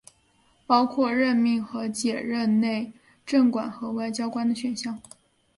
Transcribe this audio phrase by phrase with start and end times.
[0.65, 2.91] 包括任命和解任内
[3.23, 4.99] 政管和外交官的选项。